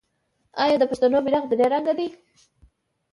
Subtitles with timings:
[0.63, 2.07] آیا د پښتنو بیرغ درې رنګه نه دی؟